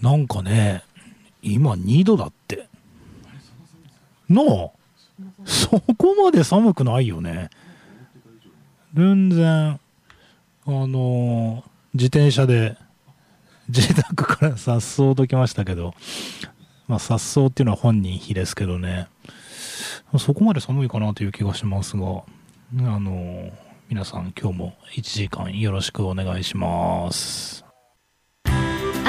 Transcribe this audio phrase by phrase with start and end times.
[0.00, 0.82] なんかね、
[1.42, 2.68] 今2度だって。
[4.28, 4.70] なあ
[5.44, 7.50] そこまで寒くないよね。
[8.94, 9.78] 全然、あ
[10.66, 11.64] の
[11.94, 12.76] 自転車で、
[13.68, 15.94] 自宅から颯爽と来ましたけど、
[16.88, 19.08] まあ、颯爽っていうのは本人比ですけどね、
[20.18, 22.22] そこまで寒いかなという気がしますが、
[22.80, 23.50] あの
[23.88, 27.65] 皆さん今日も1時間よろしくお願いします。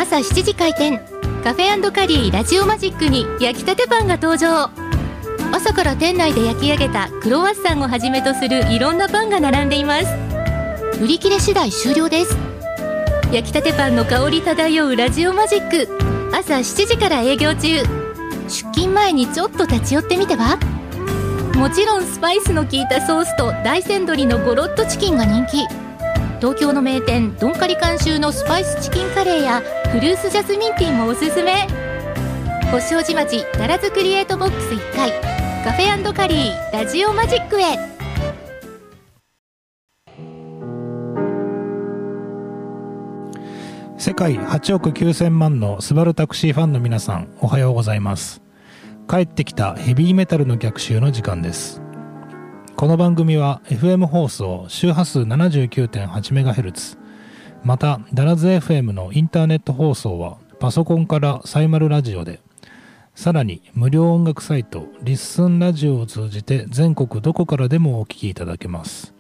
[0.10, 1.00] 朝7時開店。
[1.44, 4.70] カフェカリーラジオマジックに焼きたてパンが登場。
[5.52, 10.08] 朝から店内で焼き上げたクロワッサンをはじめとするいろんなパンが並んでいます。
[11.02, 12.38] 売り切れ次第終了です。
[13.34, 15.90] 焼きたてパンの香り漂うラジオマジック。
[16.34, 17.68] 朝7時から営業中。
[18.48, 20.58] 出勤前にちょっと立ち寄ってみては？
[21.56, 25.68] もちろんスパイスの効いたソースと大山鶏のゴロッとチキンが人気。
[26.40, 31.66] 東京の名店ドンカリ監修のスパイスチキンカレーやフルーツジャスミンティーもおすすめ。
[32.72, 35.12] 星王子町ダラズクリエイトボックス1階。
[35.64, 37.78] カフェカリーラジオマジックへ。
[43.98, 48.42] 世界8億9000万のスバルタクシーファンの皆さんおはようございます。
[49.10, 51.82] 帰ってきたヘビーメタルの逆襲の時間です。
[52.76, 57.07] この番組は FM 放送周波数 79.8MHz
[57.68, 62.40] またダラズ FM のインターネット放送はパソコンからサイマルラジオで
[63.14, 69.14] さらに無料音楽サイトリッスンラジオを通じて全国どこからでもお聞きいただけます。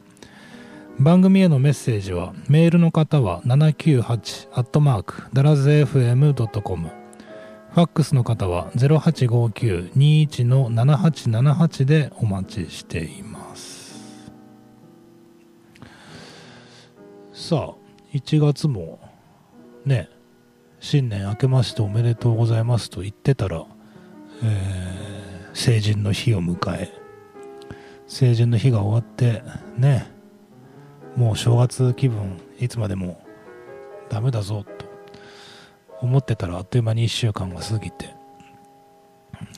[0.98, 14.32] 番組へのメッセージはメールの方は798ダラズ FM.com ファックスの方は0859-21の7878でお待ちしています。
[17.34, 19.00] さあ1月も
[19.86, 20.10] ね
[20.80, 23.66] 新年明けましておめでとうございますと言ってたら、
[24.44, 25.18] えー
[25.58, 26.94] 成人の日を迎え
[28.06, 29.42] 成人の日が終わって
[29.76, 30.12] ね
[31.16, 33.26] もう正月気分いつまでも
[34.08, 34.86] ダメだぞと
[36.00, 38.14] 思ってたらあっという間に1週間が過ぎて、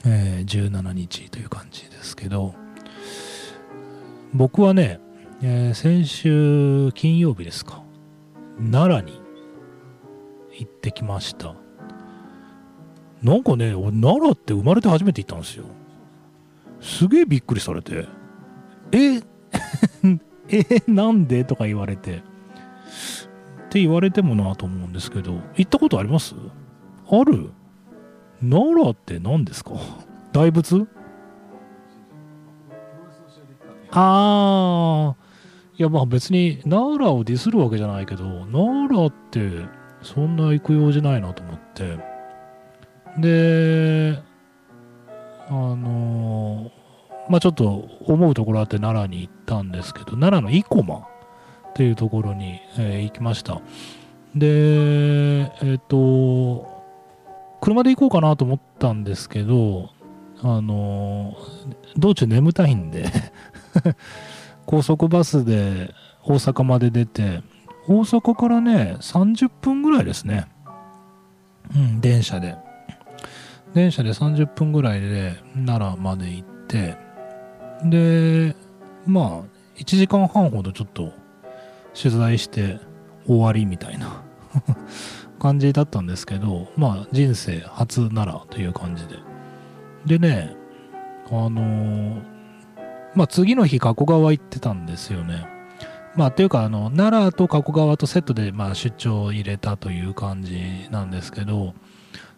[0.06, 2.56] えー17日という感じですけど
[4.34, 5.02] 僕はね、
[5.44, 7.84] えー先週金曜日ですか。
[8.60, 9.22] 奈良に
[10.60, 11.56] 行ってきました。
[13.24, 15.66] なんかね俺奈良って生まれて初めて行ったんですよ。
[16.82, 18.08] すげえびっくりされて。
[18.92, 19.22] え
[20.52, 21.44] えなんで？
[21.44, 22.18] とか言われて。
[22.18, 22.22] っ
[23.70, 26.34] て言われてもなと思うんですけど行ったことあります？
[27.08, 27.52] ある？
[28.42, 29.74] 奈良って何ですか？
[30.34, 30.88] 大仏？
[33.92, 35.19] ああ
[35.80, 39.66] いやまあ別に奈良をディスるわけじゃないけど奈良って
[40.02, 41.98] そんな行く用事ないなと思って。
[43.18, 44.22] で
[45.48, 46.70] あの
[47.30, 51.02] まあちょっと思うところあって奈良に行ったんですけど奈良の生駒っ
[51.74, 53.62] ていうところに、えー行きました。
[54.36, 54.46] で
[55.64, 56.68] えっ、と
[57.62, 59.90] 車で行こうかなと思ったんですけど
[60.42, 61.36] あの
[61.98, 63.06] 道中眠たいんで
[64.70, 67.42] 高速バスで大阪まで出て
[67.88, 70.48] 大阪からね30分ぐらいですね。
[71.76, 72.56] うん電車で。
[73.74, 76.96] 電車で30分ぐらいで奈良まで行って。
[77.84, 78.56] で
[79.08, 81.14] まあ1時間半ほどちょっと
[82.00, 82.80] 取材して
[83.26, 84.22] 終わりみたいな
[85.42, 89.16] 感じだったんですけどまあ人生初奈良という感じで。
[90.06, 90.56] でね
[91.32, 92.39] あのー
[93.16, 95.48] まあ次の日加古川行ってたんですよね。
[96.16, 101.74] まあというかあの奈良と加古川とセットでまあ出張を入れたという感じなんですけど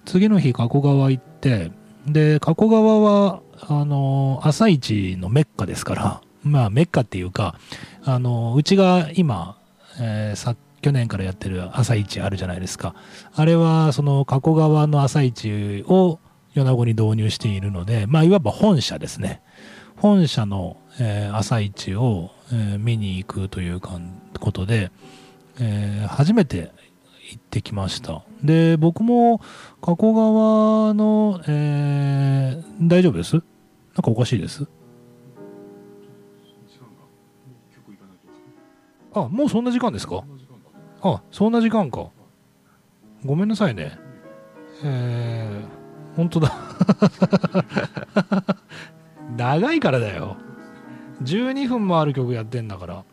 [0.06, 1.72] 次の日加古川行って
[2.06, 7.56] で加古川はあの朝市のメッカですからまあメッカっていうか
[8.04, 9.58] あのうちが今、
[10.00, 12.96] えーさ去年からやってる朝市あるじゃないですか。
[13.36, 16.20] あれはその加古川の朝市を
[16.56, 19.42] 米子に導入しているのでまあいわば本社ですね。
[20.02, 24.92] 本社の、えー朝市を、えー見に行くというかんことで、
[25.60, 26.72] えー初めて
[27.32, 28.24] 行ってきました。
[28.44, 29.40] で僕も
[29.80, 33.36] 加古川の、えー大丈夫です？
[33.36, 33.46] なんか
[34.08, 34.68] おかしいです？
[39.14, 40.24] あもうそんな時間ですか？
[41.04, 42.10] あそんな時間か。
[43.24, 44.00] ごめんなさいね。
[44.84, 46.52] えー、本当だ
[49.38, 50.38] 長いからだよ。
[51.24, 53.04] 12分もある曲やってんだから。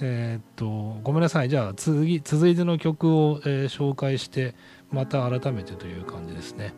[0.00, 1.48] えーっとごめんなさい。
[1.48, 4.54] じゃあ次続いての曲を、えー紹介して
[4.90, 6.74] また改めてという感じですね、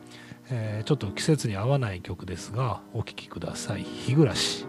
[0.50, 3.82] えー、ちょっと季節に合わない曲ですがお聴きください。
[3.82, 4.66] 日暮らし。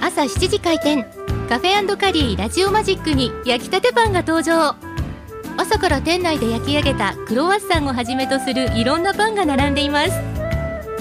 [0.00, 1.04] 朝7時開店。
[1.48, 4.76] カフェカリーラジオマジックに焼きたてパンが登場。
[5.56, 10.29] 朝から店内で焼き上げたクロワッサンをはじめとするいろんなパンが並んでいます。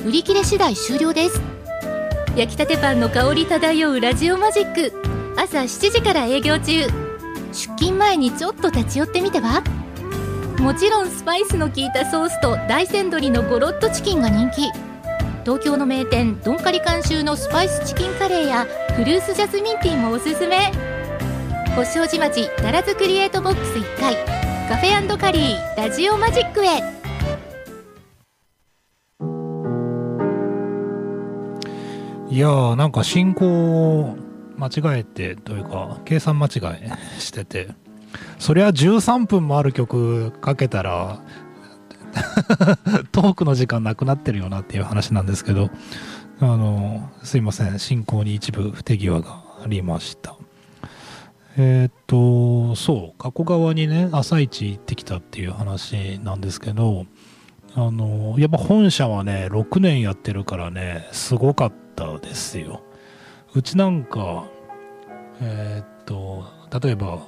[0.06, 1.42] 売り切れ次第終了です。
[2.36, 4.94] 焼きたてパンの香り漂うラジオマジック。
[5.36, 6.88] 朝7時から営業中。
[7.51, 9.62] 出勤前にちょっと立ち寄ってみては？
[10.60, 14.72] もちろんスパイスの効いたソースと大山鶏のゴロッとチキンが人気。
[15.44, 20.72] 東京の名店ドンカリ監修のスパイスチキンカレーやフルーツジャスミンティーもおすすめ。
[21.75, 24.16] 星王子町奈良津クリエイトボックス1階。
[24.69, 26.99] カフェカリーラジオマジックへ。
[32.30, 34.16] いやーなんか進行
[34.58, 37.70] 間違えてというか計算間違いしてて。
[38.40, 41.20] そりゃ13分もある曲かけたら
[43.12, 45.70] トークの時間なくなってるよなっていう話なんですけど。
[46.42, 47.80] あのすいません。
[47.80, 50.38] 進行に一部不手際がありました。
[51.58, 53.22] えー、っとそう。
[53.22, 57.06] 加古川にね朝一行ってきたっていう話なんですけど
[57.75, 61.88] あのやっぱ本社はね6年やってるからねすごかった。
[62.19, 62.81] ですよ。
[63.54, 64.46] うちなんか
[65.42, 66.46] えー、っと
[66.81, 67.19] 例えば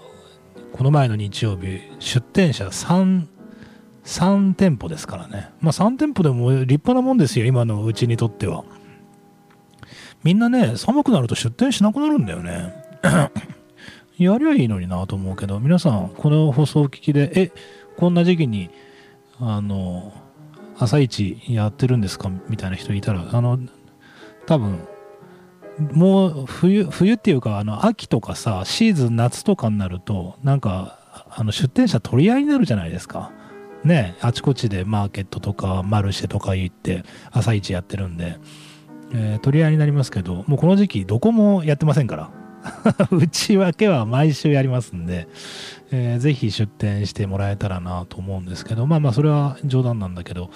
[0.74, 3.26] この前の日曜日出店者 3,
[4.06, 5.50] 3店舗ですからね。
[5.60, 8.64] まあ3店舗でも立派なもんですよ今のうちにとっては。
[10.24, 12.74] みんなね寒くなると出店しなくなるんだよね。
[14.18, 17.52] やりゃいいのになと思うけど皆さんこの放送を聞きでえ
[17.98, 18.70] こんな時期に
[19.40, 20.14] あの
[20.78, 22.30] 朝一やってるんですか？
[22.48, 23.60] みたいな人いたらあの
[24.46, 24.80] 多分
[25.94, 31.00] もう冬冬っていうかあの秋とかさシーズン夏とかになるとなんか
[31.30, 33.32] あの出店者取り合いになるじゃないですか。
[33.84, 38.38] ねあちこちでマーケットとかマルシェとか行って朝市やってるんで、
[39.12, 42.32] えー、取り合いになりますけどもうこの時期どこもやってませんから。
[43.10, 45.28] 内訳は毎週やりますんで、
[45.90, 50.52] えー、ぜひ出店してもらえたらなと思うんですけどまあまあそれは冗談なんだけど。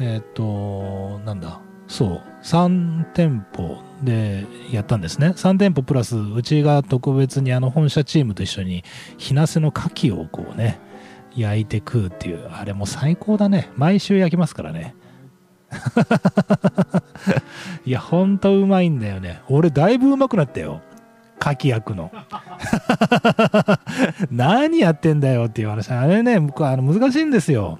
[0.00, 1.60] えっ、となんだ？
[1.88, 2.22] そう。
[2.42, 5.28] 3店舗でやったんですね。
[5.28, 8.84] 3店舗プラスうちが特別にあの本社チームと一緒に
[9.16, 10.78] 日なせの牡蠣をこうね
[11.34, 12.48] 焼いて食うっていう。
[12.52, 13.70] あれも最高だね。
[13.76, 14.94] 毎週焼きますからね。
[17.84, 19.40] いやほんとうまいんだよね。
[19.48, 20.82] 俺だいぶうまくなったよ。
[21.40, 22.12] 牡蠣焼くの。
[24.30, 25.90] 何やってんだよっていう話。
[25.90, 27.78] あれね僕あの難しいんですよ。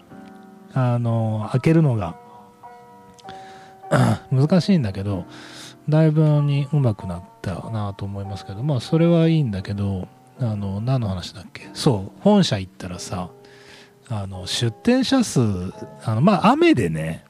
[0.74, 2.14] あの開けるのが。
[4.30, 5.24] 難しいんだけど
[5.88, 10.08] だいぶにうまくなったなと思いますけどまあそれはいいんだけど
[10.40, 11.68] あの何の話だっけ？
[11.74, 13.30] そう本社行ったらさ
[14.08, 15.40] あの出店者数
[16.04, 17.24] あのまあ雨でね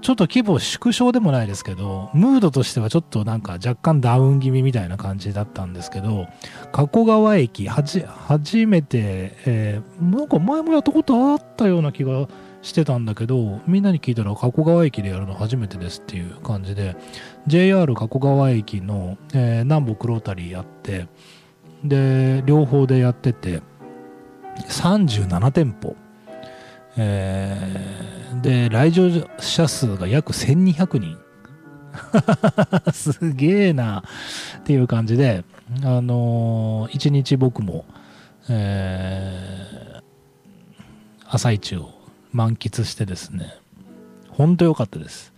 [0.00, 6.28] ちょっと規模縮小でもないですけどムードとしてはちょっとなんか若干ダウン気味みたいな感じだったんですけど
[6.70, 8.06] 加古川駅初
[8.66, 12.28] めて、えー、なんか前もやったことあったような気が
[12.62, 16.96] してたんだけどみんなに聞いたら加古川駅でやるの初めてですっていう感じで
[17.46, 21.08] JR 加古川駅の、えー、南北ロータリーやって
[21.84, 23.62] で両方でやってて
[24.68, 25.94] 37店舗、
[26.96, 31.18] えー、で来場者数が約1200人
[32.92, 34.02] すげえな
[34.58, 35.44] っていう感じで
[35.84, 37.84] あのー、一日僕も、
[38.48, 40.02] えー、
[41.28, 41.97] 朝一を
[42.32, 43.54] 満喫してですね
[44.28, 45.32] 本当良かったです。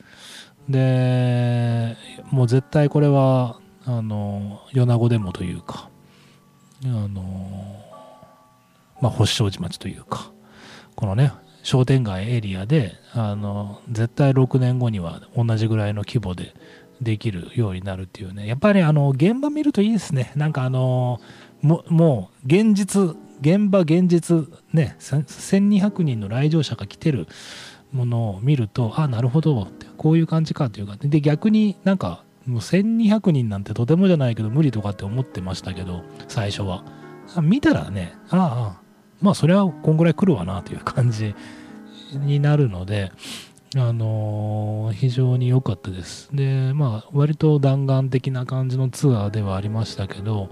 [0.68, 1.96] で
[2.30, 5.88] もう絶対これはあの米子でもというか
[6.84, 7.82] あの
[9.00, 10.30] まあ星正寺町というか
[10.94, 11.32] このね
[11.62, 16.54] 商店街エリアであの絶対6年後には同じぐらいの規模で
[17.00, 18.46] できるようになるっていうね。
[18.46, 20.32] やっぱりあの現場見るといいですね。
[20.36, 21.20] なんかあの
[21.62, 27.26] もう現実現場現実ね1200人の来場者が来てる
[27.92, 36.84] ものを見るとああなるほどってこういう感じかっていうかで逆になんかもう1200人なんてとてもじゃないけど無理とかって思ってましたけど最初は
[37.42, 38.80] 見たらねああ
[39.20, 41.34] まあそれはこんぐらい来るわなという感じ
[42.12, 43.12] になるので
[43.76, 46.28] あのー、非常に良かったです。
[46.32, 50.48] で、まあ、割と弾丸的な感じのツアーではありましたけど、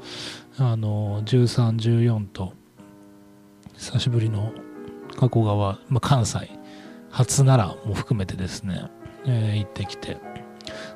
[0.57, 2.53] あのー、13、14と、
[3.79, 4.53] 久しぶりの
[5.17, 6.51] 加古川、まあ、関西、
[7.11, 8.91] 初奈良も含めてですね、
[9.25, 10.19] えー、行ってきて。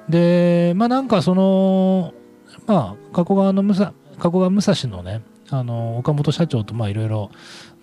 [0.09, 2.13] で、まあなんかその、
[2.67, 7.31] まあ、加古川の武蔵、加古川武蔵のね、あの岡本社長とまあいろいろ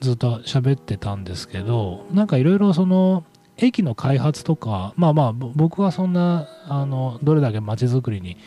[0.01, 3.25] ずっと喋ってたんですけどなんかいろいろその
[3.57, 8.37] 駅の開発とかまあまあ僕はそんなあのどれだけ街づくりに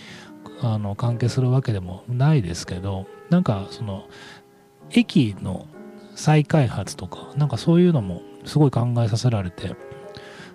[0.61, 4.09] あの関係するわけでもないですけどなんかその
[4.91, 5.69] 駅の
[6.15, 9.75] 再開発とかなんかそういうのもすごい考えさせられて。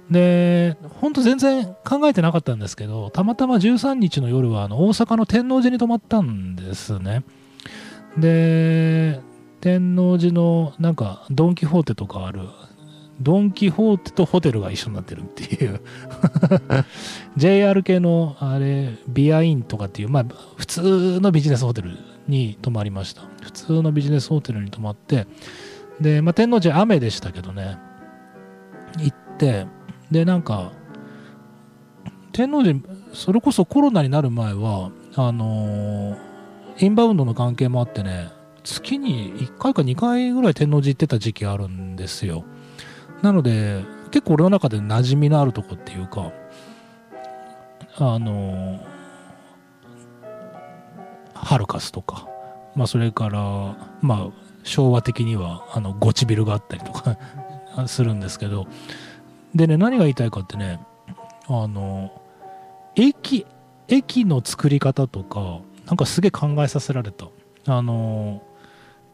[0.09, 7.23] で本当全然考えてなかったんですけどたまたま13日の夜はあの大阪の天王寺に泊まったんですね。
[8.17, 9.19] で
[9.59, 12.39] 天王寺のなんかドン・キホーテとかある
[13.19, 15.81] ドン・キホーテとホテルが一緒になってるっていう。
[17.35, 23.21] JR 系のあれビアインとかっていうまあ普通のビジネスホテルに泊まりました。
[23.41, 25.27] 普通のビジネスホテルに泊まって。
[25.99, 27.77] で、まあ、天王寺雨でしたけどね。
[28.99, 29.67] 行って。
[30.11, 30.71] でなんか
[32.31, 32.79] 天王寺
[33.13, 38.29] それこそコロナになる前はあのー、インバウンドの関係もあってね
[38.63, 42.43] 月に1回か2回ぐらい天王寺行ってた時期あるんですよ。
[43.21, 46.31] なので結構俺の中で馴染みのあるとこっていうか
[47.95, 48.79] あの
[51.47, 52.27] ハルカスとか、
[52.75, 53.39] まあ、それから
[54.01, 54.27] まあ
[54.63, 57.17] 昭和的にはあのゴチビルがあったりとか
[57.87, 58.67] するんですけど。
[59.55, 60.79] でね何が言いたいかってね
[61.47, 62.11] あの
[62.95, 63.45] 駅
[63.87, 67.27] 駅の作り方とかなんかすげえ考えさせられた。
[67.65, 68.43] あの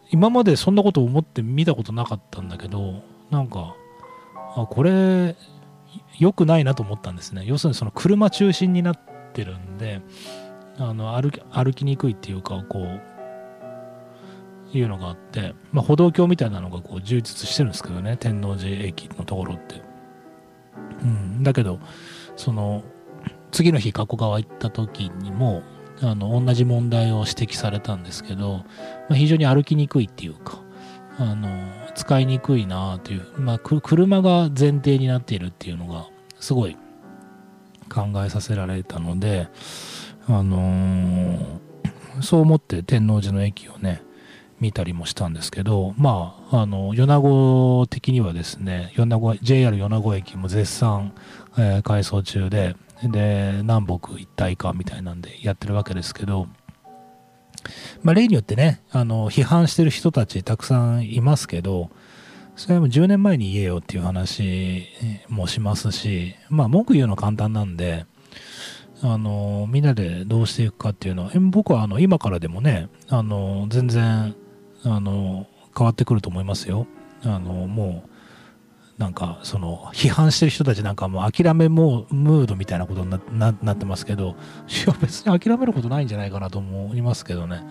[0.09, 3.75] 今までそんなこと思って見たことなかったんだけどなんか
[4.55, 5.35] あこれ
[6.17, 7.43] 良くないなと思ったんですね。
[7.45, 8.99] 要するにその車中心になっ
[9.33, 10.01] てるんで
[10.77, 19.81] あの歩き歩きにくいっていうかこういうのがあって、まあ、歩道橋みたいなのがこう充実してるんですけどね天王寺駅のところって、
[21.03, 21.79] うん、だけど
[22.35, 22.83] その
[23.51, 25.61] 次の日加古川行った時にも
[26.01, 28.63] あの同じ問題を指摘されたんですけど、
[29.09, 30.59] まあ、非常に歩きにくいっていうか
[31.19, 31.47] あの
[31.93, 36.07] 使いにくいなという、まあ、車が前提になっているっていうのが
[36.39, 36.75] すごい
[37.89, 39.47] 考えさせられたので、
[40.27, 44.01] あのー、そう思って天王寺の駅をね
[44.59, 51.13] 見たりもしたんですけどまああの米子的にはですね米子 JR 米子駅も絶賛、
[51.57, 56.47] えー、改装中でで南北一体化みたいなんでやってるわけですけど
[58.01, 61.89] まあ、例によってね、あの、批判してる人たちたくさんいますけど、
[62.55, 64.87] それも10年前に言えよっていう話
[65.27, 68.05] もしますし、まあ、文句言うの簡単なんで、
[69.01, 74.35] あの、みんなでどうしていくかっていうのは、僕はあの、今からでもね、あの、全然、
[74.83, 75.47] あの、
[75.77, 76.87] 変わってくると思いますよ。
[77.23, 78.09] あの、もう、
[78.97, 83.09] なんかその批判してる人たちなんかもう諦めもムードみたいなことに
[83.39, 84.35] なってますけど
[84.69, 87.63] いや別に諦めることないんじゃないかなと思いますけどね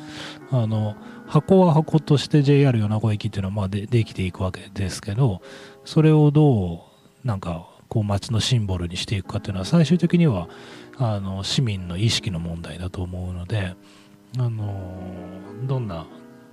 [0.51, 5.43] あの箱は箱として JR 米子駅っていうのはまあでできていくわけですけど
[5.85, 6.87] それをど
[7.25, 10.49] うなんかこう街のシンボルにしていくかっていうのは最終的には
[10.97, 13.75] あの市民の意識の問題だと思うので
[14.39, 14.91] あの
[15.65, 16.07] どんな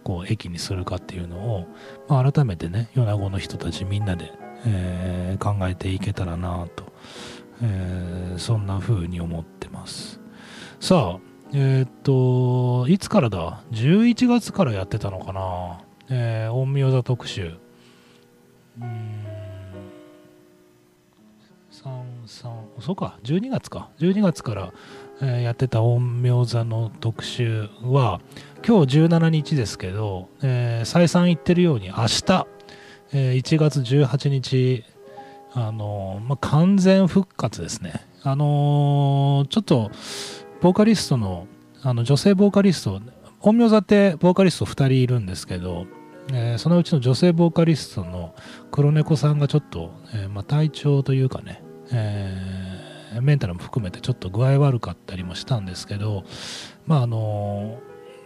[0.03, 1.65] こう駅にするかっていうのを、
[2.09, 4.33] まあ、改めてね米子の人たちみんなで
[4.65, 6.91] えー、考えていけたらなと、
[7.63, 10.19] えー、そんな風に思ってます。
[10.81, 11.19] さあ
[11.53, 15.79] えー、っといつからだ？11月からやってたのかな、
[16.09, 17.57] えー、陰陽座特集。
[18.81, 19.38] うん。
[22.29, 24.73] そうか12月か12月から、
[25.21, 28.21] えー、やってた陰陽座の特集は
[28.65, 32.47] 今日17日ですけど、えー、再三言ってるように明日
[33.11, 34.83] えー、1月18日、
[35.53, 38.05] あのまあ、完全復活ですね。
[38.23, 39.91] あのー、ちょっと、
[40.61, 41.47] ボーカリストの、
[41.81, 43.01] あの女性ボーカリスト、
[43.41, 45.87] 陰陽座ってボーカリスト2人いるんですけど、
[46.31, 48.35] えー、そのうちの女性ボーカリストの
[48.69, 56.23] 黒猫さんがちょっと、えー、まあ、体調というかね、えー、メンタルも含めてちょっと具合悪かったりもしたんですけど、
[56.85, 57.79] まああの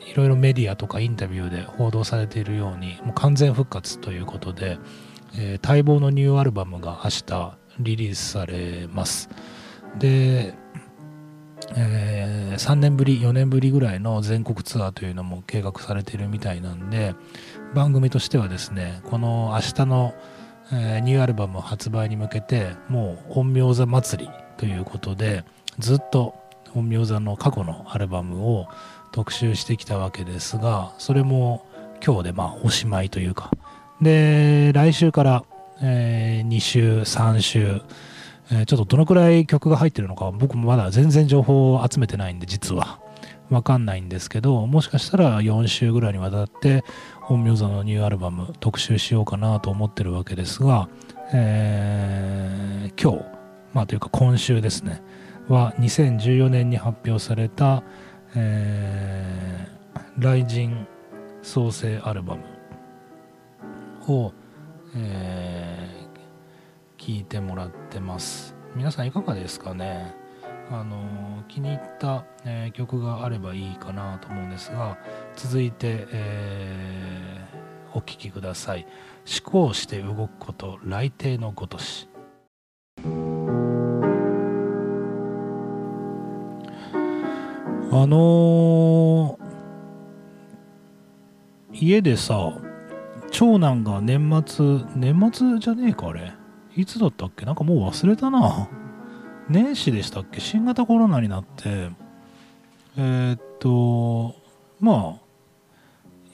[0.05, 4.77] いろいろメディアとかインタビューで報道されているようにもう完全復活ということで、
[5.38, 9.29] えー、待望のニューアルバムが明日リリースされます。
[9.98, 10.55] で、
[11.75, 17.15] えー、3年ぶり4年ぶりぐらいの全国ツアーというのも計画されているみたいなんで
[17.74, 20.13] 番組としてはですねこの明日の、
[20.75, 25.44] えー、ニューアルバム発売に向けてもう陰陽座祭りということで
[25.77, 26.36] ずっと
[26.74, 28.68] 陰陽座の過去のアルバムを
[29.12, 31.65] 特集してきたわけですがそれも
[32.03, 33.51] 今日でまあおしまいというか。
[34.01, 35.44] で来週から、
[35.82, 37.82] えー、2週3週、
[38.51, 43.03] えー、ちょっとどのくらい曲が入ってるのか僕もまだ全然情報を集めてないんで実は。
[43.50, 46.84] わかんないんですけどもしかしたら4週ぐらいにわたって
[47.22, 50.90] 本名座のニューアルバム特集しようかなと思ってるわけですが、
[51.34, 53.26] えー、今日
[53.74, 55.02] まあというか今週ですね
[55.50, 57.84] は2014年に発表された、
[58.36, 60.88] えー、雷神
[61.42, 62.44] 創生アルバム
[64.08, 64.34] を、
[64.96, 68.56] えー、聞いてもらってます。
[68.76, 70.16] 皆さんいかがですかね？
[70.72, 74.98] あの気に入った、えー、曲があればいいかなと思うんですが
[75.36, 78.88] 続いて、えー、お聴きください
[79.43, 82.10] 「思考して動くこと来帝のごとし」
[87.91, 92.51] あのー、家でさ
[93.29, 96.34] 長男が年末年末じゃねえかあれ。
[96.75, 97.46] いつだったっけ？
[97.46, 98.67] なんかもう忘れたな。
[99.50, 100.40] 年始でしたっけ？
[100.40, 101.90] 新型コロナになって。
[102.96, 104.36] えー、っと
[104.80, 105.24] まあ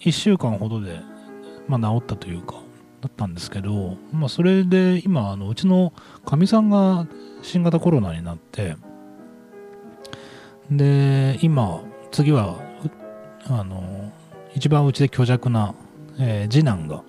[0.01, 0.99] 1週間ほどで、
[1.67, 2.55] まあ、治ったというか
[3.01, 5.93] だったんですけど、まあ、それで今あのうちの
[6.25, 7.07] かみさんが
[7.41, 8.75] 新型コロナになって
[10.69, 12.57] で今次は
[13.47, 14.11] あの
[14.53, 15.75] 一番うちで虚弱な、
[16.19, 17.03] えー、次男が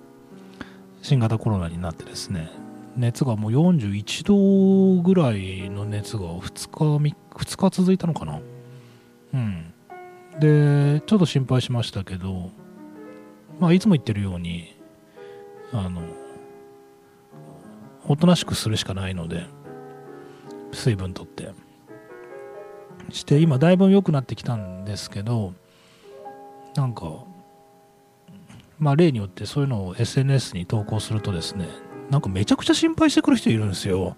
[1.02, 2.49] 新型コロナになってですね
[3.00, 8.40] 熱がもう41度ぐらいの熱が2日 ,2 日続いたのかな？
[9.35, 9.73] うん。
[10.38, 12.50] でちょっと心配しましたけど
[13.59, 14.76] まあいつも言ってるように
[15.73, 16.02] あの
[18.07, 19.47] おとなしくするしかないので
[20.73, 21.52] 水分とって。
[23.11, 25.52] して今だいぶ良くなってきたんですけど
[26.76, 27.25] なんか
[28.78, 31.66] まあ例によってそういうのを SNS に投稿するとですね
[32.11, 34.17] なんかめちゃくちゃ心配してくる人いるんですよ。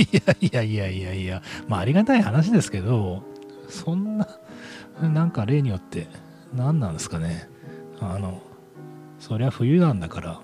[0.00, 3.22] いやいやいやいやいや、まあありがたい話ですけど、
[3.68, 4.28] そんな、
[5.00, 6.08] なんか例によって、
[6.54, 7.48] 何なんですかね。
[8.00, 8.42] あの、
[9.18, 10.40] そりゃ冬なんだから、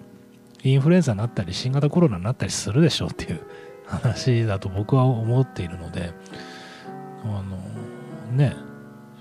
[0.62, 3.40] インフルエンザになったり、新型コロナになったりするでしょうっていう
[3.86, 6.12] 話だと僕は思っているので、
[7.24, 7.58] あの、
[8.36, 8.56] ね、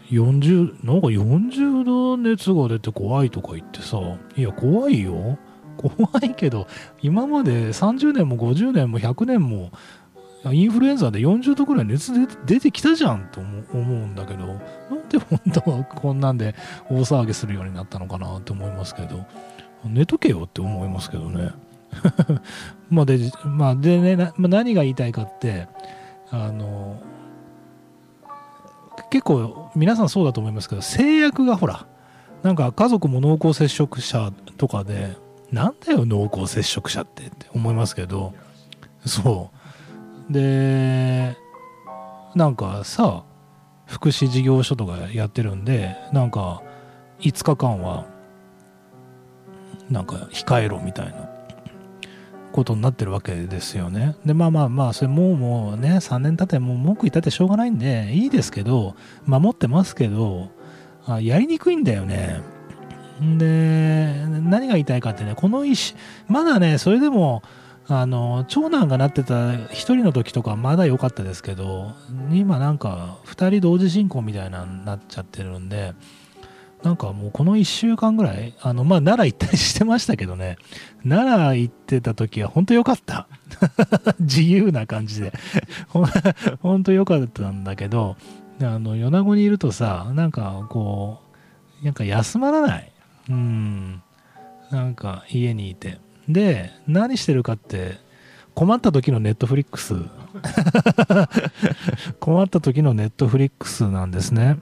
[0.09, 3.97] 40、なんか40度熱が出て怖いとか言ってさ、
[4.35, 5.37] いや、怖いよ。
[5.89, 6.67] 怖いけど
[7.01, 9.71] 今まで30年も50年も100年も
[10.51, 12.11] インフルエンザで40度くらい熱
[12.45, 16.55] 出てきたじゃんと思うんだけどなんで本当はこんなんで
[16.89, 19.25] 大騒ぎするようになったのかなって思いますけど
[19.85, 21.51] 寝とけよって思いますけどね。
[22.89, 25.67] まあでまあでねな、まあ、何が言いたいかって
[26.31, 27.01] あの
[29.09, 31.85] 結構皆さんそうだと思いますけど制約がほら
[32.43, 35.17] なんか家族も濃厚接触者とかで
[35.51, 38.33] なんだよ濃厚接触者ってって思いますけど
[39.05, 39.51] そ
[40.29, 41.35] うで
[42.35, 43.23] なんかさ
[43.85, 46.63] 福祉事業所とかやってるんでなんか
[47.19, 48.05] 5日間は
[49.89, 51.29] なんか控えろみたいな
[52.53, 54.15] ことになってるわけですよね。
[54.25, 60.49] でまあまあまあそれもうもうね3年経ってもう文句言ったってしょうがないんでいいですけど守ってますけど
[61.05, 62.41] あやりにくいんだよね。
[63.21, 65.95] で、何が言いたいかってね、この石、
[66.27, 67.43] まだね、それでも、
[67.87, 71.91] あの、長男がなってた1人の時とかまだ良かったですけど、
[72.31, 75.93] 今なんか2人同時進行みたいなになっちゃってるんで、
[76.83, 80.57] なんかもうこの1週間ぐらい、あの、まあ、奈良行ったりしてましたけどね、
[81.07, 83.27] 奈良行ってた時は本当良かった。
[84.19, 85.33] 自由な感じで。
[86.61, 88.15] 本当良かったんだけど、
[88.61, 91.19] あの、米子にいるとさ、なんかこ
[91.81, 92.90] う、なんか休まらない。
[93.29, 94.01] うん。
[94.71, 95.99] なんか家にいて。
[96.29, 97.99] で、何してるかって、
[98.53, 99.95] 困った時のネットフリックス。
[102.19, 104.57] 困った時のネットフリックスなんですね。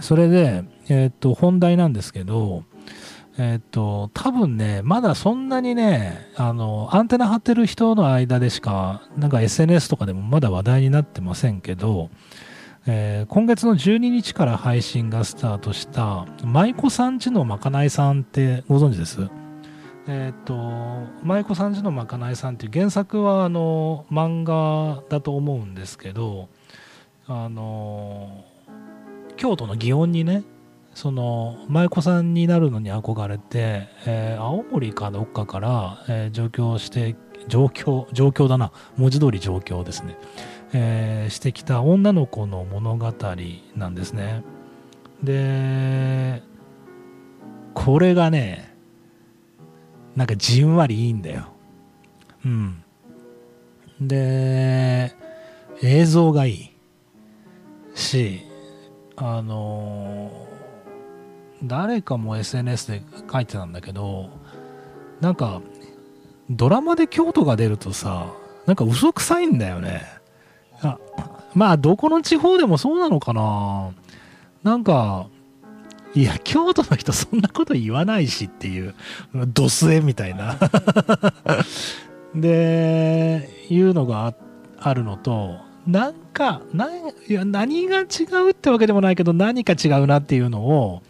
[0.00, 2.64] それで、えっ、と、本題なんですけど、
[3.38, 12.10] えっ、と、多分ね、まだそんなにね、あの、アンテナ張ってる人の間でしか、なんか SNS とかでもまだ話題になってませんけど、
[12.84, 19.28] えー、今月の12日から配信がスタートした舞妓さんちのまかないさんってご存知です？
[20.08, 20.54] えっ、と
[21.22, 26.48] 舞妓さんちのまかないさんっていう原作はあの漫画だと思うんですけど
[27.28, 28.44] あの
[29.36, 30.42] 京都の祇園にね
[30.92, 37.16] その舞妓さんになるのに憧れて、えー、青森かどっかから、え、上京して
[37.48, 38.72] 上京上京だな。
[38.96, 40.18] 文字通り上京ですね。
[40.72, 43.12] えー、してきた女の子の物語
[43.76, 44.42] なんですね。
[45.22, 46.42] で、
[47.74, 48.74] これがね、
[50.16, 51.48] なんかじんわりいいんだよ。
[52.44, 52.82] うん。
[54.00, 55.14] で、
[55.82, 56.70] 映像がいい
[57.94, 58.42] し、
[59.16, 60.30] あの
[61.62, 64.30] 誰かも SNS で書いてたんだけど
[65.20, 65.62] なんか
[66.50, 68.32] ドラマで京都が出るとさ
[68.66, 70.02] なんか嘘くさいんだよね
[70.82, 70.98] あ
[71.54, 73.90] まあどこの地方でもそうなのかな。
[74.62, 75.26] なんか
[76.14, 78.94] いや京都の人そんなこと言わないしっていう
[79.34, 80.56] ドスエみたいな。
[82.34, 84.34] でいうのが
[84.78, 86.62] あるのとなんか
[87.28, 88.04] いや何が違
[88.46, 91.02] うってわけでもないけど何か違うなっていうのを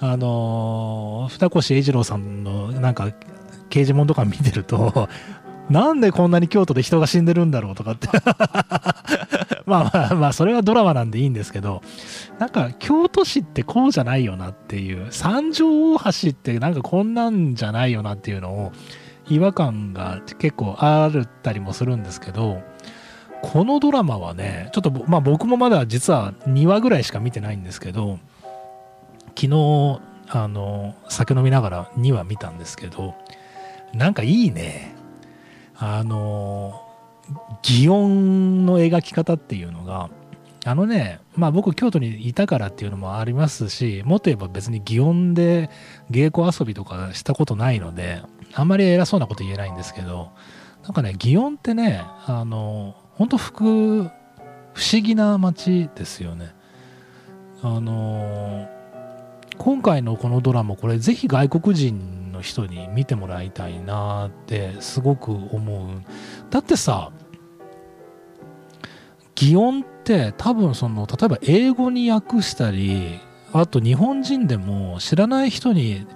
[0.00, 3.12] あの二越英二郎さんのなんか
[3.68, 5.08] 刑事物とか見てると
[5.70, 8.08] なんでこんなに京都で人が死んでるんだろうとかって。
[9.66, 11.82] まあまあまあそれはドラマなんでいいんですけど。
[12.38, 15.08] なんか京都市ってこうじゃないよなっていう。
[15.10, 18.72] 三条大橋ってなんかこんなんじゃないよなっていうのを
[19.28, 22.62] 違和感が結構あるったりもするんですけど。
[23.42, 28.18] このドラマはねちょっとまあ僕もまだ実は2話ぐらいしか見てないんですけど
[29.38, 33.14] 昨日あの酒飲みながら2話見たんですけど
[33.92, 34.95] なんかいいね
[35.78, 36.82] あの
[37.62, 40.10] 擬音の描き方っていうのが
[40.64, 45.70] あのねまあ僕京都にいたからっていうのもありますしもっと言えば別に擬音で
[46.10, 48.22] 芸妓遊びとかしたことないので
[48.54, 50.32] あんまり偉そうなこと言えないんですけど
[50.82, 53.52] なんかね擬音ってねあの本当不
[54.02, 54.10] 不
[54.92, 56.54] 思議な街ですよね。
[57.62, 58.68] あの
[59.56, 66.02] 今回のこのドラマこれぜひ外国人の人に見てもらいたいなってすごく思う
[66.50, 67.10] だってさ
[69.34, 73.18] 擬音って多分その例えば英語に訳したり
[73.52, 76.06] あと日本人でも知らない人に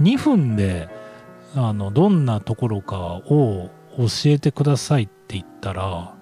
[0.00, 0.88] 2分で
[1.54, 6.14] あのどんなところかを教えてくださいって言ったら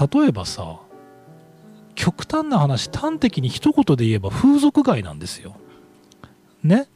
[0.00, 0.80] 例えばさ
[1.94, 5.56] 極端な話端的に一言で言えば風俗街なんですよ。
[6.62, 6.88] ね？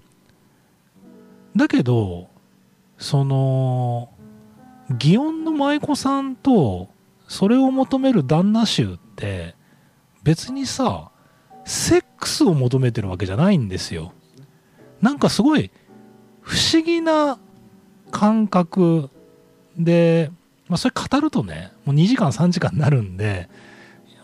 [1.57, 2.29] だけど
[2.99, 4.11] その
[4.91, 6.89] 祇園の舞妓さんと
[7.29, 9.55] それを求める旦那衆って
[10.23, 11.11] 別にさ
[11.65, 14.13] セックスを求めてるわけじゃないんですよ。
[15.01, 15.71] なんかすごい
[16.41, 17.39] 不思議な
[18.11, 19.09] 感覚
[19.79, 20.31] で、
[20.69, 23.49] まあ、それ語るとねもう2時間3時間になるんで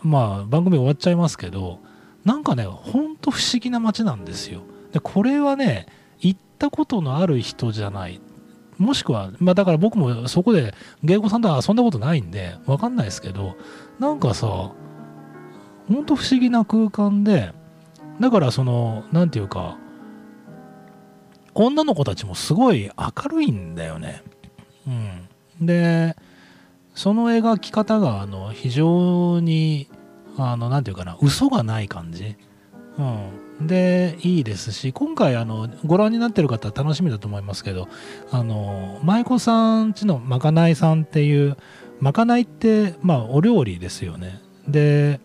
[0.03, 1.79] まあ番組終わっちゃいますけど
[2.25, 4.61] なんかねほんと不思議な街なんですよ。
[4.91, 5.87] でこれはね
[6.57, 8.19] ったことのある人じゃない
[8.77, 13.55] もしくは、まあだから僕もそこで芸妓さんとは遊んだことないんで、わかんないですけど、
[13.99, 14.75] なんかさ、ほ
[15.89, 17.53] んと不思議な空間で、
[18.19, 19.77] だからその、なんていうか、
[21.55, 24.21] 女の子たちもすごい明るいんだよね。
[24.87, 25.65] うん。
[25.65, 26.15] で、
[26.93, 29.89] その描き方が、あの、非常に、
[30.37, 32.35] あの、なんていうかな、嘘がない感じ。
[32.97, 33.47] うん。
[33.61, 37.87] でいいですし今回あのご覧になってる方は楽しみだと思いますけど
[38.29, 41.57] あの舞妓さんちのまかないさんっていう
[41.99, 45.19] まかないってまあお料理ですよねで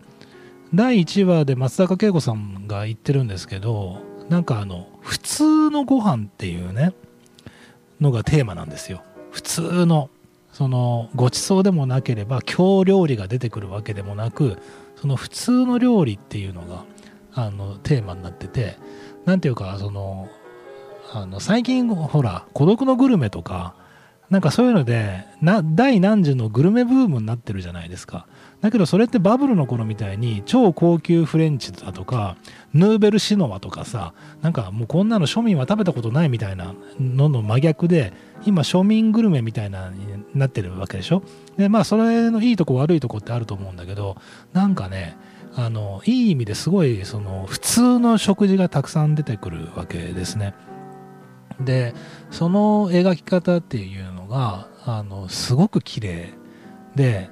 [0.73, 6.93] 第1話で松坂慶子さんが言ってるんですけどなんかあの普通のご飯っていうね
[8.01, 10.09] のがテーマなんですよ普通の
[10.51, 14.57] そのごちそうでもなければ京料理が出てくるわけでもなく
[14.95, 16.85] その普通の料理っていうのが
[17.35, 18.77] あのテーマになってて
[19.25, 20.27] 何ていうかその
[21.11, 23.75] あの最近ほら孤独のグルメとか
[24.29, 28.25] なんかそういうのでな第何次のグルメブームになってるじゃないですか。
[28.61, 32.37] だけどそれってバブルの頃みたいに超高級フレンチだとか
[32.73, 38.13] ヌーベルシノワとかさなんかもうこんなの庶民は食べたことないみたいなのの真逆で
[38.45, 41.23] 今庶民グルメみたいなになってるわけでしょ。
[41.57, 44.15] でまあそれのいいとこ悪いとこってあると思うんだけど
[44.53, 45.17] なんかね
[45.55, 50.55] あのいい意味ですごいその普通の食事がたくさん出てくるわけですね。
[51.59, 51.93] で
[52.31, 56.33] その描き方っていうのがあのすごく綺麗
[56.95, 57.29] で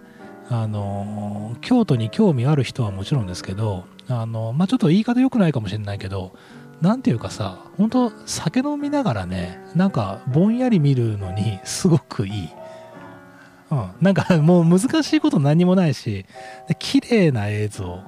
[0.50, 6.34] あの京都に興味ある人はもちろんですけどあの、まあ、ちょっと言い方良くないかもしれないけど
[6.82, 12.50] 何ていうかさ本当酒飲みながらねなんかぼんやり見るのにすごくいい。
[13.72, 16.26] うん、なんかもう難しいこと何もないし
[16.78, 18.02] 綺麗な映像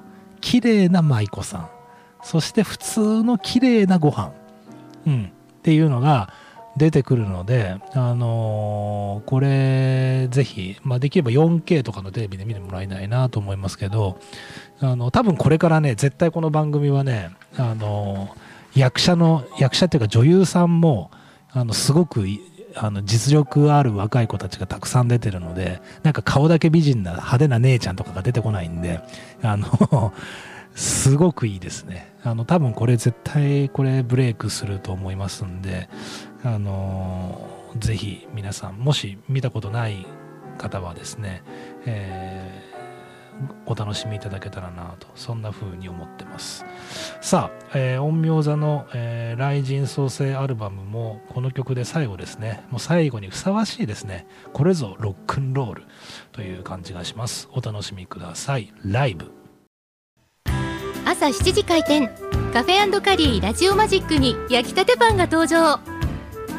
[0.44, 1.68] 綺麗な舞妓さん。
[2.22, 4.32] そして普通の綺麗なご飯、
[5.06, 6.32] うん、っていうのが
[6.76, 14.18] 出てくるので、あのー、これぜひ、まあ、できれば 4K とかのテレビで見てもらいたいなと思いますけど
[14.80, 21.10] あの多分これからね絶対この番組はね、あのー、役者の役者っていうか女優さんも
[21.52, 22.26] あのすごく
[22.76, 29.00] あの実力ある若い子たちがたくさん出てるのでなんか顔だけ美人な派手な姉ちゃんとかが出てこないんで
[29.42, 30.12] あの
[30.74, 32.12] すごくいいですね。
[32.24, 35.88] あの多分これ絶対これブレイクすると思いますんで
[36.42, 37.38] あの
[37.78, 40.06] ぜひ皆さんもし見たことない
[40.56, 41.42] 方はですね、
[41.84, 42.73] えー
[43.66, 46.64] お楽しみいただけたらなとそんな風に思ってます。
[47.20, 52.64] さあ、えー、陰陽座の、えー、雷神創生アルバムもこの曲で最後ですね。
[52.70, 54.26] もう最後にふさわしいですね。
[54.52, 55.82] これぞロックンロール
[56.32, 57.48] という感じがします。
[57.52, 58.72] お楽しみください。
[58.84, 59.32] ライブ。
[61.06, 62.08] 朝7時開店。
[62.52, 65.80] カフェカリーラジオマジックに焼きたてパンが登場。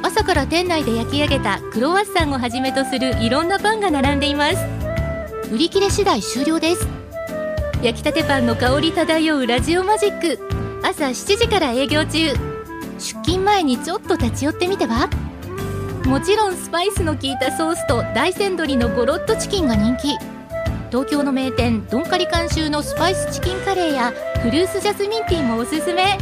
[0.04, 4.85] 朝から店内で焼き上げたクロワッサンをはじめとするいろんなパンが並んでいます。
[5.56, 6.86] 売り切れ次第終了です。
[7.82, 10.38] 焼きたてパンの香り漂うラジオマジック。
[10.84, 12.34] 朝7時から営業中。
[12.98, 15.10] 出勤前にちょっと立ち寄ってみては？
[16.06, 20.18] もちろんスパイスの効いたソースと大山鶏のゴロッとチキンが人気。
[20.89, 26.18] 東京の名店ドンカリ監修のスパイスチキンカレーやフルーツジャスミンティーもおすすめ。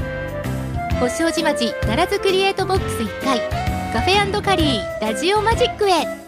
[0.99, 3.39] 星王子町奈良津クリエイトボックス1階。
[3.93, 6.22] カフェカリーラジオマジックへ。